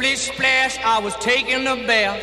[0.00, 2.16] Splish splash, I was taking a bath.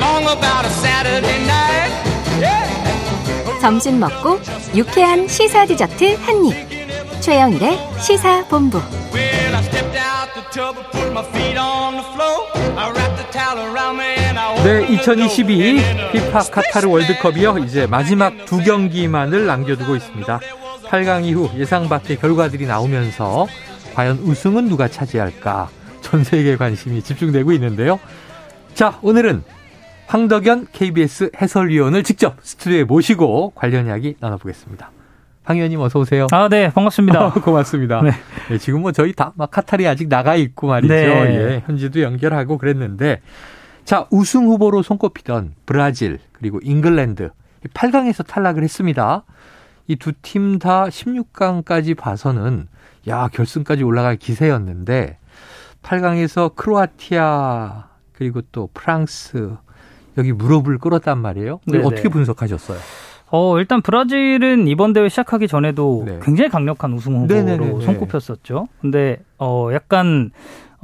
[0.00, 1.92] Long about a Saturday night.
[2.40, 3.60] Yeah.
[3.60, 4.40] 점심 먹고
[4.74, 7.20] 유쾌한 시사 디저트 한 입.
[7.20, 8.78] 최영일의 시사 본부.
[9.12, 12.48] Well, I stepped out the tub and put my feet on the floor.
[12.78, 17.58] I wrapped the towel around me and I 네, 2022 피파 카타르 월드컵이요.
[17.58, 20.40] 이제 마지막 두 경기만을 남겨두고 있습니다.
[20.88, 23.46] 8강 이후 예상 밖의 결과들이 나오면서
[23.94, 25.68] 과연 우승은 누가 차지할까?
[26.12, 27.98] 전 세계 관심이 집중되고 있는데요.
[28.74, 29.42] 자, 오늘은
[30.08, 34.90] 황덕연 KBS 해설위원을 직접 스튜디오에 모시고 관련 이야기 나눠보겠습니다.
[35.44, 36.26] 황 의원님 어서 오세요.
[36.30, 37.30] 아, 네, 반갑습니다.
[37.40, 38.02] 고맙습니다.
[38.02, 38.10] 네.
[38.50, 40.92] 네, 지금 뭐 저희 다 막 카타르에 아직 나가 있고 말이죠.
[40.92, 41.00] 네.
[41.00, 43.22] 예, 현지도 연결하고 그랬는데
[43.86, 47.30] 자 우승 후보로 손꼽히던 브라질 그리고 잉글랜드
[47.72, 49.24] 8강에서 탈락을 했습니다.
[49.88, 52.68] 이 두 팀 다 16강까지 봐서는
[53.08, 55.16] 야 결승까지 올라갈 기세였는데
[55.82, 59.56] 8강에서 크로아티아 그리고 또 프랑스
[60.18, 61.60] 여기 무릎을 꿇었단 말이에요.
[61.84, 62.78] 어떻게 분석하셨어요?
[63.30, 66.20] 어, 일단 브라질은 이번 대회 시작하기 전에도 네.
[66.22, 67.80] 굉장히 강력한 우승 후보로 네네네네.
[67.84, 68.68] 손꼽혔었죠.
[68.82, 70.30] 근데 어 약간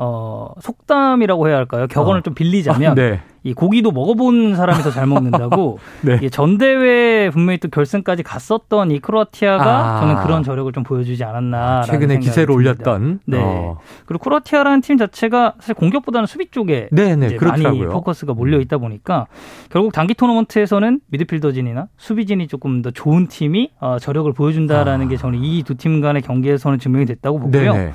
[0.01, 1.87] 어 속담이라고 해야 할까요?
[1.89, 2.23] 격언을 어.
[2.23, 3.21] 좀 빌리자면 아, 네.
[3.43, 6.15] 이 고기도 먹어본 사람이 더 잘 먹는다고 네.
[6.17, 9.65] 이게 전 대회 분명히 또 결승까지 갔었던 이 크로아티아가
[9.97, 10.01] 아.
[10.01, 13.39] 저는 그런 저력을 좀 보여주지 않았나 최근에 기세를 올렸던 네.
[13.41, 13.79] 어.
[14.07, 17.65] 그리고 크로아티아라는 팀 자체가 사실 공격보다는 수비 쪽에 네네 이제 많이.
[17.83, 17.89] 음.
[17.89, 19.27] 포커스가 몰려 있다 보니까
[19.71, 25.09] 결국 단기 토너먼트에서는 미드필더진이나 수비진이 조금 더 좋은 팀이 어, 저력을 보여준다라는 아.
[25.09, 27.73] 게 저는 이 두 팀 간의 경기에서는 증명이 됐다고 보고요.
[27.73, 27.93] 네네.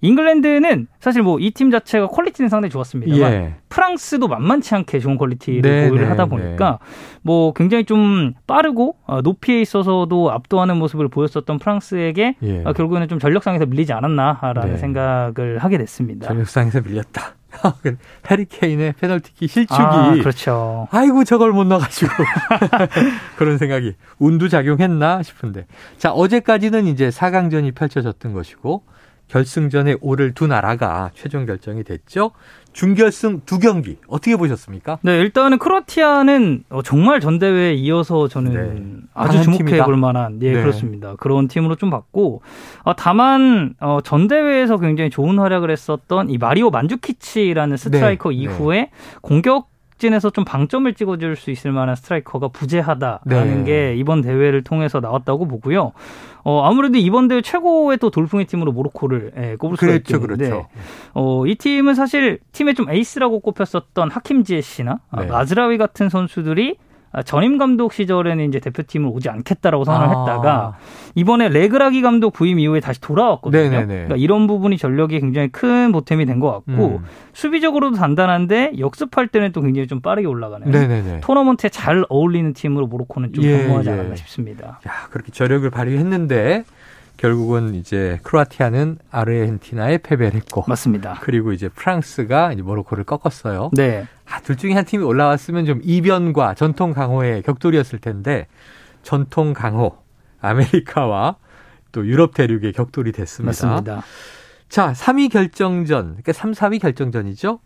[0.00, 3.54] 잉글랜드는 사실 뭐 이 팀 자체가 quality는 상당히 좋았습니다만 예.
[3.68, 6.78] 프랑스도 만만치 않게 좋은 quality를 네, 보유를 네, 하다 보니까
[7.22, 12.62] 뭐 굉장히 좀 빠르고 어, 높이에 있어서도 압도하는 모습을 보였었던 프랑스에게 예.
[12.64, 14.76] 어, 결국에는 좀 전력상에서 밀리지 않았나라는 네.
[14.78, 16.28] 생각을 하게 됐습니다.
[16.28, 17.34] 전력상에서 밀렸다.
[18.30, 20.88] 해리케인의 페널티킥 실축이 아, 그렇죠.
[20.90, 22.10] 아이고 저걸 못 넣어가지고
[23.36, 25.66] 그런 생각이 운도 작용했나 싶은데
[25.96, 28.82] 자 어제까지는 이제 4강전이 펼쳐졌던 것이고
[29.28, 32.32] 결승전에 오를 두 나라가 최종 결정이 됐죠
[32.76, 34.98] 준결승 두 경기 어떻게 보셨습니까?
[35.00, 39.06] 네, 일단은 크로아티아는 어, 정말 전 대회에 이어서 저는 네.
[39.14, 39.82] 아주 주목해.
[39.82, 40.60] 볼 만한, 예, 네.
[40.60, 41.16] 그렇습니다.
[41.16, 42.42] 그런 팀으로 좀 봤고,
[42.82, 48.36] 어, 다만, 어, 전 대회에서 굉장히 좋은 활약을 했었던 이 마리오 만주키치라는 스트라이커 네.
[48.36, 48.90] 이후에
[49.22, 53.64] 공격 진에서 좀 방점을 찍어줄 수 있을 만한 스트라이커가 부재하다라는 네.
[53.64, 55.92] 게 이번 대회를 통해서 나왔다고 보고요.
[56.44, 60.68] 어, 아무래도 이번 대회 최고의 또 돌풍의 팀으로 모로코를 예, 꼽을 수가 그렇죠 있겠는데, 그렇죠
[61.14, 65.26] 어, 이 팀은 사실 팀의 좀 에이스라고 꼽혔었던 하킴지에 씨나 아, 네.
[65.26, 66.85] 마즈라위 같은 선수들이 아,
[67.24, 70.20] 전임 감독 시절에는 이제 대표팀을 오지 않겠다라고 선언을 아.
[70.20, 70.74] 했다가
[71.14, 73.62] 이번에 레그라기 감독 부임 이후에 다시 돌아왔거든요.
[73.62, 73.86] 네네네.
[73.86, 77.04] 그러니까 이런 부분이 전력이 굉장히 큰 보탬이 된 것 같고 음.
[77.32, 83.32] 수비적으로도 단단한데 역습할 때는 또 굉장히 좀 빠르게 올라가는 네네네 토너먼트에 잘 어울리는 팀으로 모로코는
[83.32, 83.92] 좀 예, 성공하지 예.
[83.94, 84.80] 않았나 싶습니다.
[84.86, 86.64] 야 그렇게 저력을 발휘했는데
[87.16, 91.18] 결국은 이제 크로아티아는 아르헨티나에 패배를 했고 맞습니다.
[91.22, 93.70] 그리고 이제 프랑스가 이제 모로코를 꺾었어요.
[93.72, 94.06] 네.
[94.28, 98.46] 아, 둘 중에 한 팀이 올라왔으면 좀 이변과 전통 강호의 격돌이었을 텐데
[99.02, 99.96] 전통 강호
[100.40, 101.36] 아메리카와
[101.92, 103.48] 또 유럽 대륙의 격돌이 됐습니다.
[103.48, 104.02] 맞습니다.
[104.68, 107.60] 자, 3위 결정전, 그러니까 3, 4위 결정전이죠.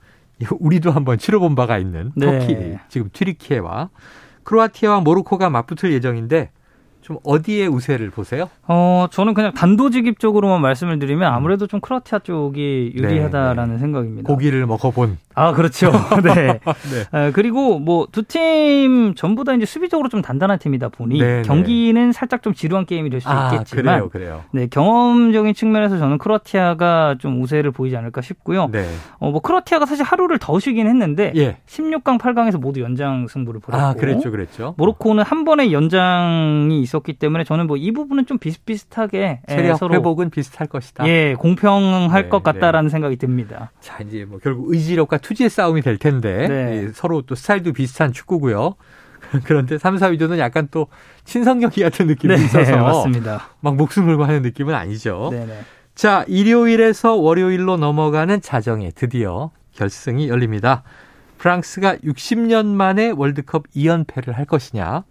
[0.58, 2.38] 우리도 한번 치러본 바가 있는 네.
[2.38, 3.90] 터키, 지금 튀르키예와
[4.44, 6.50] 크로아티아와 모로코가 맞붙을 예정인데
[7.10, 8.48] 좀 어디에 우세를 보세요?
[8.68, 14.28] 어, 저는 그냥 단도직입적으로만 말씀을 드리면 아무래도 좀 크로아티아 쪽이 유리하다라는 생각입니다.
[14.28, 15.18] 고기를 먹어본.
[15.34, 15.90] 아, 그렇죠.
[16.22, 16.60] 네.
[16.62, 17.18] 네.
[17.18, 21.42] 어, 그리고 뭐 두 팀 전부 다 이제 수비적으로 좀 단단한 팀이다 보니 네, 네.
[21.42, 24.42] 경기는 살짝 좀 지루한 게임이 될수 아, 있겠지만 그래요, 그래요.
[24.52, 28.68] 네, 경험적인 측면에서 저는 크로아티아가 좀 우세를 보이지 않을까 싶고요.
[28.70, 28.86] 네.
[29.18, 31.56] 어, 뭐 크로아티아가 사실 하루를 더 쉬긴 했는데 예.
[31.66, 34.74] 16강, 8강에서 모두 연장 승부를 벌였고 아, 그랬죠, 그랬죠.
[34.76, 39.18] 모로코는 한 번의 연장이 있었 기 때문에 저는 뭐 이 부분은 좀 비슷비슷하게
[39.48, 41.06] 예, 체력 서로 회복은 비슷할 것이다.
[41.08, 43.70] 예, 공평할 네, 것 같다라는 생각이 듭니다.
[43.80, 46.84] 자, 이제 뭐 결국 의지력과 투지의 싸움이 될 텐데 네.
[46.86, 48.74] 예, 서로 또 스타일도 비슷한 축구고요.
[49.44, 50.88] 그런데 3, 4위전은 약간 또
[51.24, 53.48] 친선경기 같은 느낌이 네, 있어서 맞습니다.
[53.60, 55.28] 막 목숨 걸고 하는 느낌은 아니죠.
[55.32, 55.60] 네, 네.
[55.94, 60.82] 자, 일요일에서 월요일로 넘어가는 자정에 드디어 결승이 열립니다.
[61.38, 65.04] 프랑스가 60년 만에 월드컵 2연패를 할 것이냐,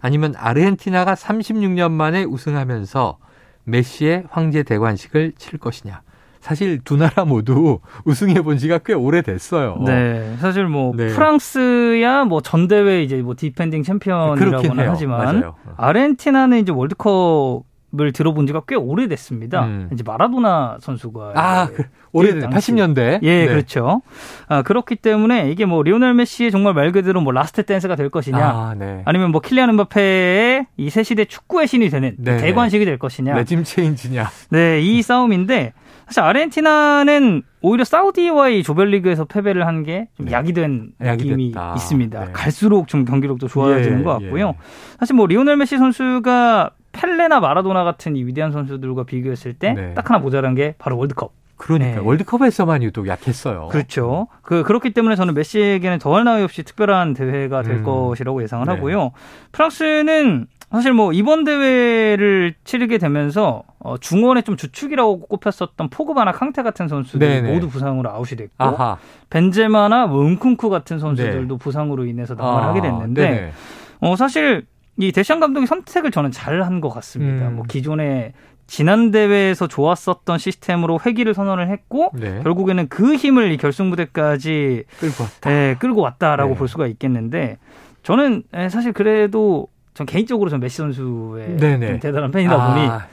[0.00, 3.18] 아니면 아르헨티나가 36년 만에 우승하면서
[3.64, 6.02] 메시의 황제 대관식을 치를 것이냐.
[6.40, 9.76] 사실 두 나라 모두 우승해 본 지가 꽤 오래됐어요.
[9.84, 11.08] 네, 사실 뭐 네.
[11.08, 14.88] 프랑스야 뭐 전 대회 이제 뭐 defending champion이라고는.
[14.88, 15.54] 하지만 맞아요.
[15.76, 17.64] 아르헨티나는 이제 월드컵
[17.98, 19.64] 을 들어본 지가 꽤 오래됐습니다.
[19.64, 19.88] 음.
[19.92, 21.82] 이제 마라도나 선수가 아, 그,
[22.12, 23.18] 오래된 당시- 80년대.
[23.22, 24.00] 예, 그렇죠.
[24.46, 28.38] 아, 그렇기 때문에 이게 뭐 리오넬 메시의 정말 말 그대로 뭐 last dance가 될 것이냐,
[28.38, 29.02] 아, 네.
[29.04, 33.34] 아니면 뭐 킬리안 음바페의 이 새 시대 축구의 신이 되는 네, 대관식이 될 것이냐.
[33.34, 34.28] regime change냐.
[34.50, 35.72] 네, 이 싸움인데
[36.06, 40.32] 사실 아르헨티나는 오히려 사우디와의 조별리그에서 패배를 한 게좀 네.
[40.32, 41.74] 약이 된 약이 느낌이 됐다.
[41.76, 42.24] 있습니다.
[42.26, 42.32] 네.
[42.32, 44.48] 갈수록 좀 경기력도 좋아지는 예, 것 같고요.
[44.48, 44.52] 예.
[44.98, 46.70] 사실 뭐 리오넬 메시 선수가
[47.00, 49.94] 펠레나 마라도나 같은 이 위대한 선수들과 비교했을 때딱 네.
[49.96, 51.32] 하나 모자란 게 바로 월드컵.
[51.56, 52.06] 그러니까 네.
[52.06, 53.68] 월드컵에서만 유독 약했어요.
[53.68, 54.28] 그렇죠.
[54.42, 57.84] 그 그렇기 때문에 저는 메시에게는 더할 나위 없이 특별한 대회가 될 음.
[57.84, 58.72] 것이라고 예상을 네.
[58.72, 59.12] 하고요.
[59.52, 66.86] 프랑스는 사실 뭐 이번 대회를 치르게 되면서 어, 중원의 좀 주축이라고 꼽혔었던 포그바나 캉테 같은
[66.86, 67.52] 선수들 네네.
[67.52, 68.98] 모두 부상으로 아웃이 됐고 아하.
[69.30, 71.58] 벤제마나 뭐 은쿤쿠 같은 선수들도 네.
[71.58, 73.52] 부상으로 인해서 낙마를 아, 하게 됐는데 네네.
[74.00, 74.66] 어, 사실
[75.00, 77.48] 이 데시안 감독이 선택을 저는 잘 한 것 같습니다.
[77.48, 77.56] 음.
[77.56, 78.32] 뭐 기존에
[78.66, 82.40] 지난 대회에서 좋았었던 시스템으로 회기를 선언을 했고 네.
[82.44, 85.50] 결국에는 그 힘을 이 결승 무대까지 끌고 왔다.
[85.52, 86.58] 예, 끌고 왔다라고 네.
[86.58, 87.58] 볼 수가 있겠는데
[88.02, 91.86] 저는 예, 사실 그래도 전 개인적으로 전 메시 선수의 네네.
[91.88, 93.06] 좀 대단한 팬이다 보니 아,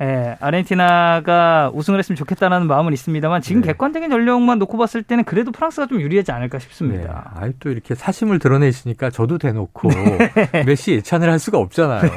[0.00, 3.68] 예, 아르헨티나가 우승을 했으면 좋겠다라는 마음은 있습니다만 지금 네.
[3.68, 6.62] 객관적인 전력만 놓고 봤을 때는 그래도 프랑스가 좀 유리하지 않을까 네.
[6.62, 7.32] 싶습니다.
[7.34, 9.88] 아이 또 이렇게 사심을 드러내시니까 저도 대놓고
[10.52, 10.64] 네.
[10.64, 12.10] 메시 예찬을 할 수가 없잖아요.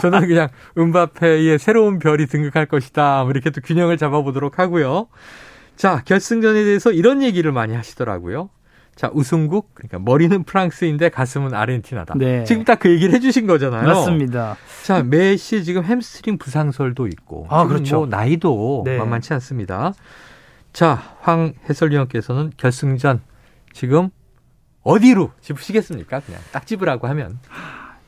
[0.00, 0.48] 저는 그냥
[0.78, 3.24] 음바페의 새로운 별이 등극할 것이다.
[3.24, 5.08] 뭐 이렇게 또 균형을 잡아보도록 하고요.
[5.76, 8.48] 자 결승전에 대해서 이런 얘기를 많이 하시더라고요.
[8.98, 12.14] 자 우승국 그러니까 머리는 프랑스인데 가슴은 아르헨티나다.
[12.16, 12.42] 네.
[12.42, 13.86] 지금 딱 그 얘기를 해주신 거잖아요.
[13.86, 14.56] 맞습니다.
[14.82, 17.98] 자 메시 지금 햄스트링 부상설도 있고 아, 그렇죠.
[17.98, 18.98] 뭐 나이도 네.
[18.98, 19.92] 만만치 않습니다.
[20.72, 23.20] 자 황 해설위원께서는 결승전
[23.72, 24.10] 지금
[24.82, 26.18] 어디로 짚으시겠습니까?
[26.20, 27.38] 그냥 딱 집으라고 하면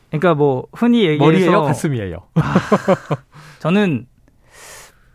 [0.09, 2.17] 그러니까 뭐 흔히 얘기해서 머리예요, 가슴이에요.
[3.59, 4.07] 저는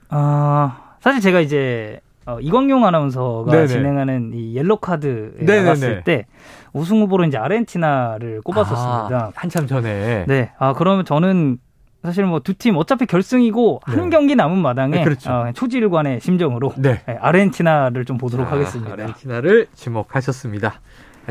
[0.08, 3.67] 아 사실 제가 이제 어, 이광용 아나운서가 네네.
[3.69, 5.62] 진행하는 이 옐로 카드에 네네네.
[5.62, 6.26] 나갔을 때
[6.73, 9.17] 우승 후보로 이제 아르헨티나를 꼽았었습니다.
[9.26, 10.25] 아, 한참 전에.
[10.26, 11.58] 네, 아 그러면 저는
[12.02, 14.11] 사실 뭐 두 팀 어차피 결승이고 한 네.
[14.11, 15.31] 경기 남은 마당에 네, 그렇죠.
[15.32, 17.00] 어, 초지일관의 심정으로 네.
[17.06, 18.93] 네, 아르헨티나를 좀 보도록 자, 하겠습니다.
[18.93, 20.81] 아르헨티나를 지목하셨습니다.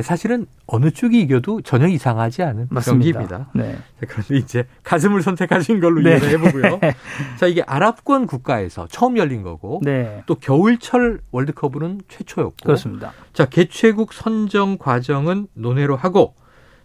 [0.02, 3.20] 사실은 어느 쪽이 이겨도 전혀 이상하지 않은 맞습니다.
[3.20, 3.50] 경기입니다.
[3.54, 3.74] 네.
[4.00, 6.12] 자, 그런데 이제 가슴을 선택하신 걸로 네.
[6.12, 6.80] 이해를 해보고요.
[7.40, 13.12] 자, 이게 아랍권 국가에서 처음 열린 거고 네, 또 겨울철 월드컵은 최초였고 그렇습니다.
[13.34, 16.36] 자, 개최국 선정 과정은 논외로 하고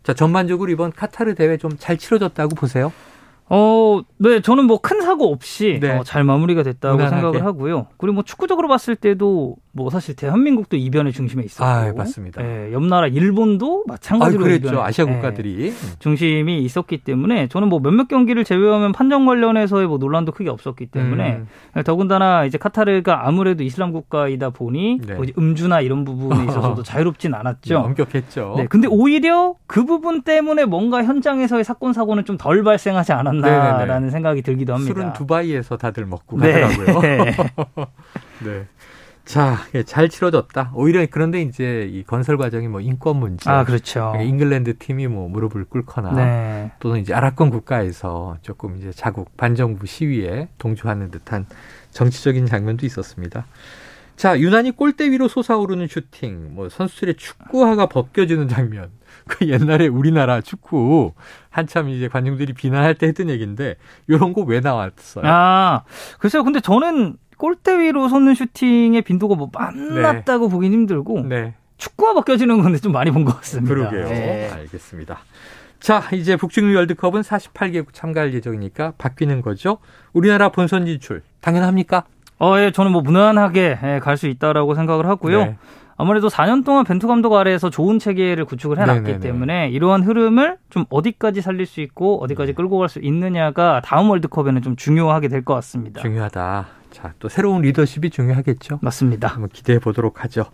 [0.03, 2.93] 자, 전반적으로 이번 카타르 대회 좀 잘 치러졌다고 보세요.
[3.53, 5.91] 어, 네, 저는 뭐 큰 사고 없이 네.
[5.99, 7.21] 어, 잘 마무리가 됐다고 무난하게.
[7.21, 7.89] 생각을 하고요.
[7.99, 12.43] 그리고 뭐 축구적으로 봤을 때도 뭐 사실 대한민국도 이변의 중심에 있었고, 아, 맞습니다.
[12.45, 14.69] 예, 옆 나라 일본도 아, 마찬가지로 그랬죠.
[14.69, 15.73] 이변의, 아시아 예, 국가들이.
[16.01, 21.43] 중심이 있었기 때문에 저는 뭐 몇몇 경기를 제외하면 판정 관련해서의 뭐 논란도 크게 없었기 때문에
[21.77, 21.83] 음.
[21.85, 25.15] 더군다나 이제 카타르가 아무래도 이슬람 국가이다 보니 네.
[25.15, 27.79] 뭐 음주나 이런 부분에 있어서도 자유롭진 네, 않았죠.
[27.79, 28.55] 엄격했죠.
[28.57, 34.11] 네, 근데 오히려 그 부분 때문에 뭔가 현장에서의 사건 사고는 좀 덜 발생하지 않았나라는 네네네.
[34.11, 34.95] 생각이 들기도 합니다.
[34.95, 36.61] 술은 두바이에서 다들 먹고 네.
[36.63, 37.01] 가더라고요.
[37.05, 37.25] 네.
[38.43, 38.67] 네.
[39.25, 40.73] 자, 예, 잘 치러졌다.
[40.75, 44.13] 오히려 그런데 이제 이 건설 과정이 뭐 인권 문제, 아, 그렇죠.
[44.21, 46.73] 잉글랜드 팀이 뭐 무릎을 꿇거나 네.
[46.81, 51.47] 또는 이제 아랍권 국가에서 조금 이제 자국 반정부 시위에 동조하는 듯한
[51.91, 53.47] 정치적인 장면도 있었습니다.
[54.17, 58.91] 자, 유난히 골대 위로 솟아오르는 슈팅, 뭐 선수들의 축구화가 벗겨지는 장면.
[59.27, 61.13] 그 옛날에 우리나라 축구
[61.51, 63.77] 한참 이제 관중들이 비난할 때 했던 얘기인데
[64.09, 65.25] 이런 거 왜 나왔어요?
[65.27, 65.85] 아,
[66.19, 66.43] 글쎄요.
[66.43, 72.79] 근데 저는 골대 위로 솟는 슈팅의 빈도가 뭐 만났다고 보긴 힘들고 네, 축구화 벗겨지는 건데
[72.79, 73.75] 좀 많이 본 것 같습니다.
[73.75, 74.09] 그러게요.
[74.09, 74.51] 네.
[74.53, 75.19] 알겠습니다.
[75.81, 79.79] 자, 이제 북중미 월드컵은 48개국 참가할 예정이니까 바뀌는 거죠.
[80.13, 82.05] 우리나라 본선 진출 당연합니까?
[82.39, 85.39] 어, 예, 저는 뭐 무난하게 예, 갈수 있다라고 생각을 하고요.
[85.45, 85.57] 네.
[85.97, 89.21] 아무래도 4년 동안 벤투 감독 아래에서 좋은 체계를 구축을 해놨기 네네네.
[89.21, 94.61] 때문에 이러한 흐름을 좀 어디까지 살릴 수 있고 어디까지 끌고 갈 수 있느냐가 다음 월드컵에는
[94.61, 96.03] 좀 중요하게 될 것 같습니다.
[96.03, 96.80] 중요하다.
[96.91, 98.81] 자, 또 새로운 리더십이 중요하겠죠.
[98.83, 99.29] 맞습니다.
[99.29, 100.45] 한번 기대해 보도록 하죠.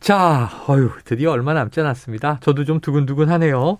[0.00, 2.38] 자, 어휴, 드디어 얼마 남지 않았습니다.
[2.40, 3.78] 저도 좀 두근두근 하네요.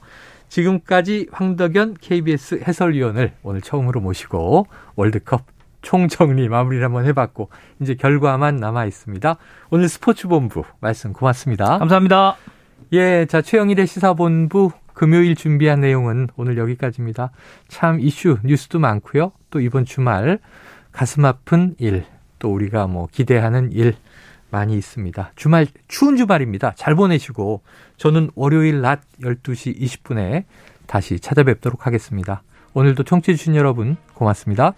[0.49, 5.47] 지금까지 황덕연 KBS 해설위원을 오늘 처음으로 모시고 월드컵
[5.83, 9.37] 총정리 마무리를 한번 해봤고 이제 결과만 남아 있습니다.
[9.71, 11.79] 오늘 스포츠본부 말씀 고맙습니다.
[11.79, 12.37] 감사합니다.
[12.93, 17.33] 예, 자 최영일의 시사본부 금요일 준비한 내용은 오늘 여기까지입니다.
[17.69, 19.33] 참 이슈 뉴스도 많고요.
[19.51, 20.39] 또 이번 주말
[20.95, 22.05] 가슴 아픈 일,
[22.39, 23.97] 또 우리가 뭐 기대하는 일
[24.51, 25.33] 많이 있습니다.
[25.35, 26.73] 주말 추운 주말입니다.
[26.77, 27.63] 잘 보내시고
[27.97, 30.45] 저는 월요일 낮 12시 20분에
[30.87, 32.43] 다시 찾아뵙도록 하겠습니다.
[32.75, 34.75] 오늘도 청취해 주신 여러분 고맙습니다.